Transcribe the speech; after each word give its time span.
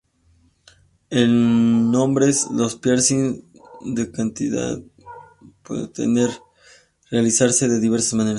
En 1.11 1.93
hombres, 1.95 2.47
los 2.51 2.75
piercing 2.75 3.43
de 3.81 4.09
castidad, 4.11 4.81
pueden 5.63 6.27
realizarse 7.11 7.67
de 7.67 7.79
diversas 7.79 8.13
maneras. 8.15 8.29